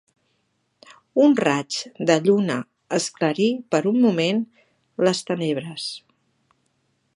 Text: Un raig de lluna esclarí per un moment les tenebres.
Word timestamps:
Un 1.25 1.35
raig 1.47 1.77
de 2.11 2.15
lluna 2.29 2.55
esclarí 2.99 3.47
per 3.75 3.83
un 3.93 4.01
moment 4.09 4.43
les 5.09 5.25
tenebres. 5.31 5.89